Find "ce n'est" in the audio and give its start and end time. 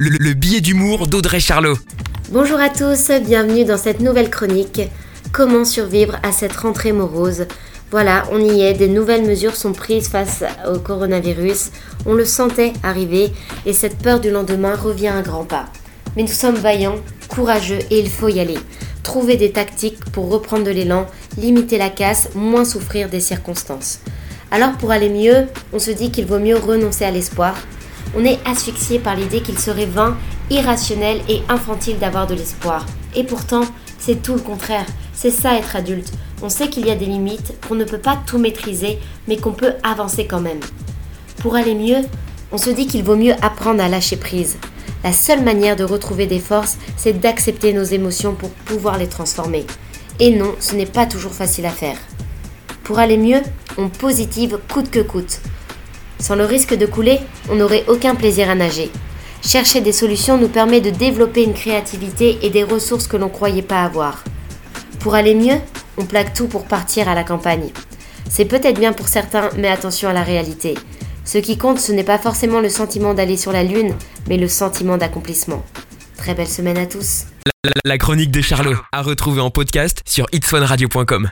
50.58-50.86, 71.78-72.04